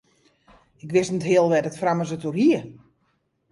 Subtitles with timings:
[0.83, 2.59] Ik wist net heal wêr't it frommes it oer hie.